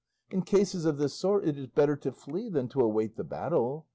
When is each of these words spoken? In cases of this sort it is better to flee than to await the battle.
In 0.31 0.41
cases 0.41 0.85
of 0.85 0.97
this 0.97 1.13
sort 1.13 1.47
it 1.47 1.59
is 1.59 1.67
better 1.67 1.95
to 1.95 2.11
flee 2.11 2.49
than 2.49 2.67
to 2.69 2.79
await 2.79 3.17
the 3.17 3.23
battle. 3.23 3.85